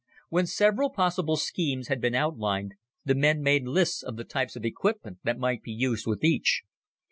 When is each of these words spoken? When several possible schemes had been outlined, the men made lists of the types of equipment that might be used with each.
When 0.29 0.47
several 0.47 0.89
possible 0.89 1.35
schemes 1.37 1.87
had 1.87 2.01
been 2.01 2.15
outlined, 2.15 2.73
the 3.05 3.13
men 3.13 3.43
made 3.43 3.67
lists 3.67 4.01
of 4.01 4.15
the 4.17 4.23
types 4.23 4.55
of 4.55 4.65
equipment 4.65 5.19
that 5.23 5.37
might 5.37 5.61
be 5.61 5.73
used 5.73 6.07
with 6.07 6.23
each. 6.23 6.63